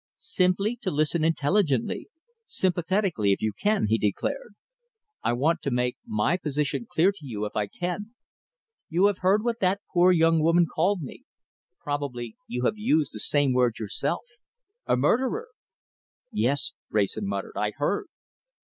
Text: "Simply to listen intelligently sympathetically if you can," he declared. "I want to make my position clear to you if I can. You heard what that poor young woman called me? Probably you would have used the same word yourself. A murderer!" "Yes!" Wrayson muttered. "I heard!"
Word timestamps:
"Simply 0.17 0.77
to 0.81 0.89
listen 0.89 1.23
intelligently 1.23 2.09
sympathetically 2.47 3.33
if 3.33 3.39
you 3.39 3.53
can," 3.53 3.85
he 3.85 3.99
declared. 3.99 4.55
"I 5.21 5.33
want 5.33 5.61
to 5.61 5.69
make 5.69 5.95
my 6.07 6.37
position 6.37 6.87
clear 6.89 7.11
to 7.11 7.19
you 7.21 7.45
if 7.45 7.55
I 7.55 7.67
can. 7.67 8.15
You 8.89 9.13
heard 9.19 9.43
what 9.43 9.59
that 9.59 9.81
poor 9.93 10.11
young 10.11 10.41
woman 10.41 10.65
called 10.65 11.03
me? 11.03 11.25
Probably 11.83 12.35
you 12.47 12.63
would 12.63 12.69
have 12.69 12.77
used 12.79 13.13
the 13.13 13.19
same 13.19 13.53
word 13.53 13.77
yourself. 13.77 14.23
A 14.87 14.97
murderer!" 14.97 15.49
"Yes!" 16.31 16.71
Wrayson 16.89 17.27
muttered. 17.27 17.53
"I 17.55 17.69
heard!" 17.77 18.07